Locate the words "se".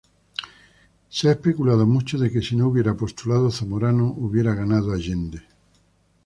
1.09-1.27